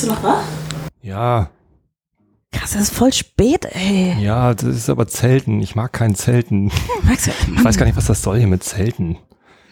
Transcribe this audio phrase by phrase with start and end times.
[0.00, 0.42] Bist du noch wach?
[1.02, 1.50] Ja,
[2.52, 4.16] Krass, es ist voll spät, ey.
[4.18, 5.60] ja, das ist aber Zelten.
[5.60, 6.72] Ich mag kein Zelten.
[7.02, 9.18] Magst du, Ich weiß gar nicht, was das soll hier mit Zelten.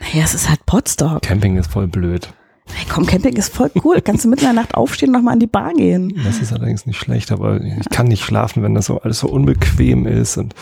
[0.00, 1.22] Naja, es ist halt Potsdok.
[1.22, 2.28] Camping ist voll blöd.
[2.66, 4.02] Hey, komm, Camping ist voll cool.
[4.02, 6.12] Kannst du mitten in der Nacht aufstehen und nochmal an die Bar gehen.
[6.22, 9.28] Das ist allerdings nicht schlecht, aber ich kann nicht schlafen, wenn das so alles so
[9.30, 10.54] unbequem ist und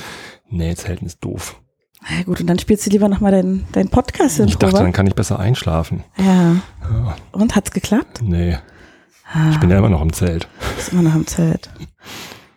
[0.48, 1.60] nee, Zelten ist doof.
[2.08, 4.92] Na ja, gut, und dann spielst du lieber nochmal deinen dein podcast Ich dachte, dann
[4.92, 6.04] kann ich besser einschlafen.
[6.18, 6.54] Ja.
[6.88, 8.20] Ja, Und hat's geklappt?
[8.22, 8.58] nee,
[9.36, 10.48] Ah, ich bin ja immer noch im Zelt.
[10.78, 11.68] ist immer noch im Zelt.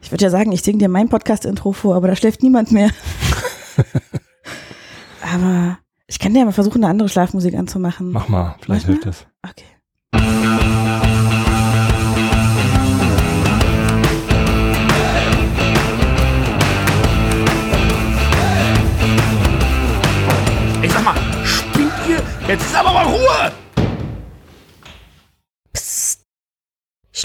[0.02, 2.90] Ich würde ja sagen, ich singe dir mein Podcast-Intro vor, aber da schläft niemand mehr.
[5.34, 8.14] aber ich kann dir ja mal versuchen, eine andere Schlafmusik anzumachen.
[8.14, 9.28] Mach mal, vielleicht Mach hilft das.
[9.46, 9.66] Okay.
[20.82, 22.22] Ich sag mal, spinnt ihr?
[22.48, 23.52] Jetzt ist aber mal Ruhe!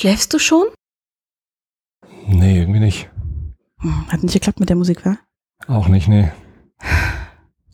[0.05, 0.67] Schläfst du schon?
[2.27, 3.09] Nee, irgendwie nicht.
[3.81, 5.17] Hm, Hat nicht geklappt mit der Musik, wa?
[5.67, 6.31] Auch nicht, nee.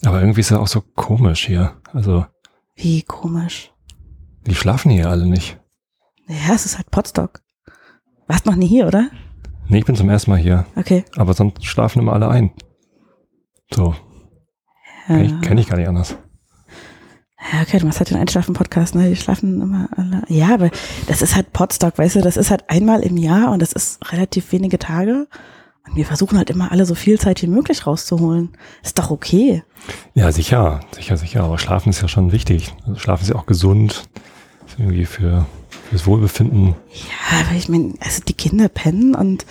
[0.04, 1.80] Aber irgendwie ist es auch so komisch hier.
[1.92, 2.24] Also,
[2.76, 3.72] Wie komisch.
[4.46, 5.58] die schlafen hier alle nicht.
[6.28, 7.40] Ja, es ist halt Potstock.
[8.28, 9.10] Warst noch nie hier, oder?
[9.66, 10.66] Nee, ich bin zum ersten Mal hier.
[10.76, 11.04] Okay.
[11.16, 12.52] Aber sonst schlafen immer alle ein.
[13.74, 13.96] So,
[15.08, 15.16] Ja.
[15.16, 16.16] kenn ich, kenn ich gar nicht anders.
[17.52, 19.08] Ja, okay, du machst halt den Einschlafen-Podcast, ne?
[19.08, 20.22] Die schlafen immer alle.
[20.28, 20.70] Ja, aber
[21.06, 24.12] das ist halt Podstock, weißt du, das ist halt einmal im Jahr und das ist
[24.12, 25.26] relativ wenige Tage.
[25.86, 28.50] Und wir versuchen halt immer alle so viel Zeit wie möglich rauszuholen.
[28.82, 29.64] Ist doch okay.
[30.14, 31.42] Ja, sicher, sicher, sicher.
[31.44, 32.74] Aber Schlafen ist ja schon wichtig.
[32.86, 34.04] Also Schlafen ist ja auch gesund.
[34.66, 35.46] Ist irgendwie für
[35.90, 36.76] fürs Wohlbefinden.
[36.92, 39.44] Ja, aber ich meine, also die Kinder pennen und,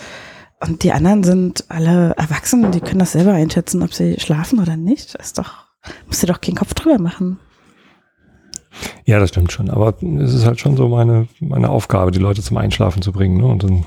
[0.60, 4.76] und die anderen sind alle erwachsen, die können das selber einschätzen, ob sie schlafen oder
[4.76, 5.14] nicht.
[5.16, 5.66] Ist doch,
[6.06, 7.38] musst du doch keinen Kopf drüber machen.
[9.10, 9.70] Ja, das stimmt schon.
[9.70, 13.38] Aber es ist halt schon so meine, meine Aufgabe, die Leute zum Einschlafen zu bringen.
[13.38, 13.44] Ne?
[13.44, 13.84] Und dann,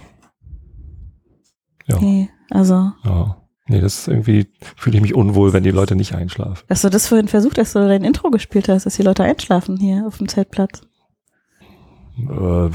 [1.88, 3.38] ja, Nee, also, ja.
[3.70, 6.66] Nee, das ist irgendwie, fühle ich mich unwohl, wenn die Leute nicht einschlafen.
[6.68, 9.78] dass du das vorhin versucht, dass du dein Intro gespielt hast, dass die Leute einschlafen
[9.78, 10.82] hier auf dem Zeltplatz.
[12.18, 12.70] Äh,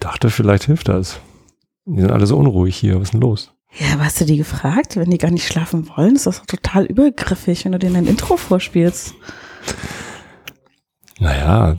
[0.00, 1.20] dachte, vielleicht hilft das.
[1.84, 2.96] Die sind alle so unruhig hier.
[2.96, 3.52] Was ist denn los?
[3.78, 4.96] Ja, aber hast du die gefragt?
[4.96, 8.06] Wenn die gar nicht schlafen wollen, ist das doch total übergriffig, wenn du denen ein
[8.08, 9.14] Intro vorspielst.
[11.22, 11.76] Naja,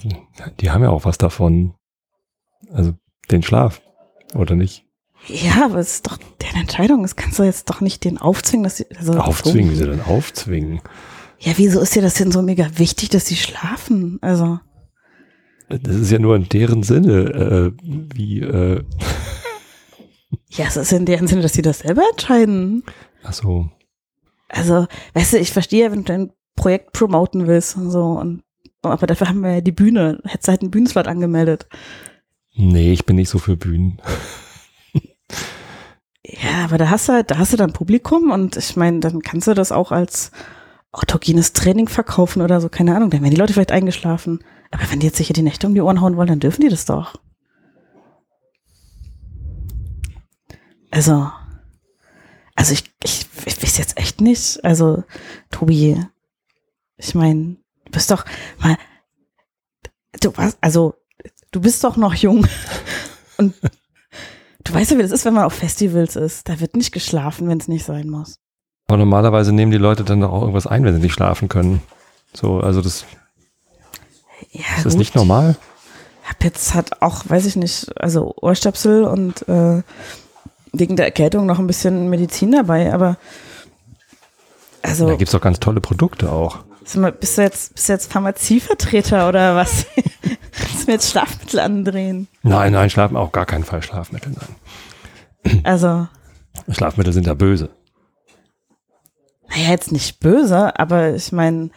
[0.61, 1.73] die haben ja auch was davon.
[2.71, 2.93] Also
[3.29, 3.81] den Schlaf,
[4.35, 4.85] oder nicht?
[5.27, 7.01] Ja, aber es ist doch deren Entscheidung.
[7.01, 8.85] Das kannst du jetzt doch nicht denen aufzwingen, dass sie.
[8.97, 10.81] Also Aufzwingen, wie sie denn aufzwingen?
[11.39, 14.17] Ja, wieso ist dir das denn so mega wichtig, dass sie schlafen?
[14.21, 14.59] Also.
[15.67, 18.83] Das ist ja nur in deren Sinne, äh, wie, äh,
[20.49, 22.83] Ja, es ist in deren Sinne, dass sie das selber entscheiden.
[23.23, 23.69] ach so.
[24.47, 28.03] Also, weißt du, ich verstehe, wenn du dein Projekt promoten willst und so.
[28.03, 28.43] Und,
[28.83, 30.19] aber dafür haben wir ja die Bühne.
[30.23, 31.67] Hättest du halt einen Bühnenslot angemeldet.
[32.55, 33.99] Nee, ich bin nicht so für Bühnen.
[36.25, 39.21] Ja, aber da hast du halt, da hast du dann Publikum und ich meine, dann
[39.21, 40.31] kannst du das auch als
[40.91, 43.09] autogenes Training verkaufen oder so, keine Ahnung.
[43.09, 44.39] Dann werden die Leute vielleicht eingeschlafen.
[44.71, 46.69] Aber wenn die jetzt sicher die Nächte um die Ohren hauen wollen, dann dürfen die
[46.69, 47.15] das doch.
[50.91, 51.29] Also,
[52.55, 54.63] also ich, ich, ich weiß jetzt echt nicht.
[54.63, 55.03] Also,
[55.51, 55.99] Tobi,
[56.97, 57.57] ich meine,
[57.93, 58.25] bist doch
[58.59, 58.77] mal,
[60.19, 60.95] du warst, also,
[61.51, 62.45] du bist doch noch jung
[63.37, 63.53] und
[64.65, 66.49] du weißt ja, wie das ist, wenn man auf Festivals ist.
[66.49, 68.35] Da wird nicht geschlafen, wenn es nicht sein muss.
[68.87, 71.81] Aber normalerweise nehmen die Leute dann doch auch irgendwas ein, wenn sie nicht schlafen können.
[72.33, 73.05] So, also das,
[74.51, 74.99] Ja, ist das gut.
[74.99, 75.55] nicht normal?
[76.25, 79.83] Hab jetzt hat auch, weiß ich nicht, also Ohrstöpsel und äh,
[80.71, 83.17] wegen der Erkältung noch ein bisschen Medizin dabei, aber
[84.81, 86.59] also Da gibt's doch ganz tolle Produkte auch.
[87.19, 89.85] Bist du jetzt, bist du jetzt Pharmazievertreter oder was?
[90.51, 92.27] Kannst du mir jetzt Schlafmittel andrehen?
[92.43, 94.33] Nein, nein, Schlafen auch gar keinen Fall Schlafmittel.
[94.33, 95.61] Nein.
[95.63, 96.07] Also,
[96.69, 97.69] Schlafmittel sind ja böse.
[99.49, 101.69] naja, jetzt nicht böse, aber ich meine,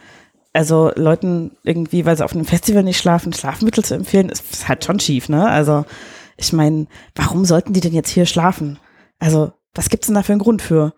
[0.53, 4.67] also Leuten irgendwie, weil sie auf einem Festival nicht schlafen, Schlafmittel zu empfehlen, ist, ist
[4.67, 5.47] halt schon schief, ne?
[5.49, 5.85] Also,
[6.37, 8.79] ich meine, warum sollten die denn jetzt hier schlafen?
[9.19, 10.93] Also, was gibt's denn da für einen Grund für?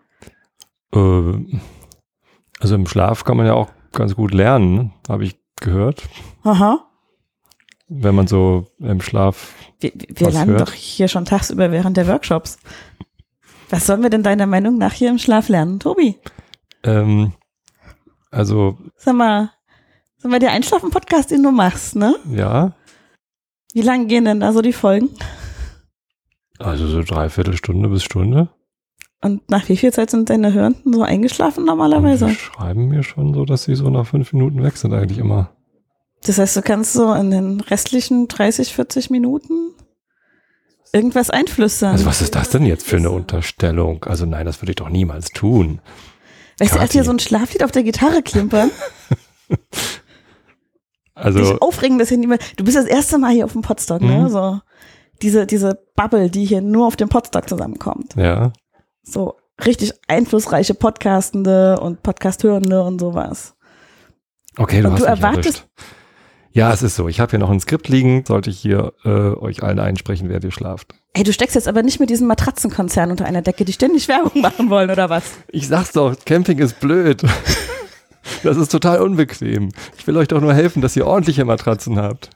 [0.94, 1.58] Äh,
[2.60, 4.90] also im Schlaf kann man ja auch ganz gut lernen, ne?
[5.08, 6.02] habe ich gehört.
[6.42, 6.86] Aha.
[7.88, 10.68] Wenn man so im Schlaf Wir, wir lernen hört?
[10.68, 12.58] doch hier schon tagsüber während der Workshops.
[13.68, 16.16] Was sollen wir denn deiner Meinung nach hier im Schlaf lernen, Tobi?
[16.82, 17.32] Ähm,
[18.30, 19.50] also, Sag mal,
[20.18, 22.16] sag mal, der Einschlafen-Podcast, den du machst, ne?
[22.30, 22.72] ja,
[23.72, 25.10] Wie lange gehen denn da so die Folgen?
[26.58, 28.50] also so dreiviertel Stunde bis Stunde.
[29.22, 32.26] Und nach wie viel Zeit sind deine Hörenden so eingeschlafen normalerweise?
[32.26, 35.50] die schreiben mir schon so, dass sie so nach fünf Minuten weg sind eigentlich immer.
[36.24, 39.72] Das heißt, du kannst so in den restlichen 30, 40 Minuten
[40.92, 41.92] irgendwas einflüstern.
[41.92, 44.04] Also was ist das denn jetzt für eine Unterstellung?
[44.04, 45.80] Also nein, das würde ich doch niemals tun.
[46.58, 48.70] weißt du, er hat hier so ein Schlaflied auf der Gitarre klimpern.
[51.14, 52.40] Also Dich aufregen, dass hier niemand.
[52.58, 54.20] Du bist das erste Mal hier auf dem Podstock, ne?
[54.20, 54.28] Mhm.
[54.28, 54.60] So
[55.20, 58.14] diese, diese Bubble, die hier nur auf dem Podstock zusammenkommt.
[58.16, 58.52] ja,
[59.02, 63.54] So richtig einflussreiche Podcastende und Podcasthörende und sowas.
[64.58, 65.64] okay, du Und hast du erwartest- erwischt.
[66.52, 67.06] Ja, es ist so.
[67.08, 68.24] Ich habe hier noch ein Skript liegen.
[68.26, 70.94] Sollte ich hier äh, euch allen einsprechen, während ihr schlaft.
[71.12, 74.40] Ey, du steckst jetzt aber nicht mit diesem Matratzenkonzern unter einer Decke, die ständig Werbung
[74.42, 75.22] machen wollen, oder was?
[75.48, 77.22] Ich sag's doch, Camping ist blöd.
[78.42, 79.70] Das ist total unbequem.
[79.98, 82.28] Ich will euch doch nur helfen, dass ihr ordentliche Matratzen habt.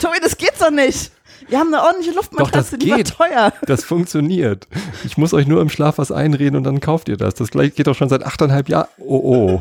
[0.00, 1.10] Tobi, das geht so nicht.
[1.54, 3.10] Wir haben eine ordentliche Luftmatratze, das die war geht.
[3.10, 3.52] teuer.
[3.68, 4.66] Das funktioniert.
[5.04, 7.34] Ich muss euch nur im Schlaf was einreden und dann kauft ihr das.
[7.34, 8.88] Das geht doch schon seit achteinhalb Jahren.
[8.98, 9.60] Oh, oh.